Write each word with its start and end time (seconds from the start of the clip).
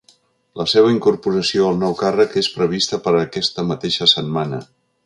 La 0.61 0.65
seva 0.71 0.93
incorporació 0.93 1.67
al 1.67 1.77
nou 1.83 1.93
càrrec 2.01 2.35
és 2.45 2.51
prevista 2.57 3.01
per 3.05 3.17
a 3.17 3.23
aquesta 3.29 3.71
mateixa 3.75 4.11
setmana. 4.17 4.65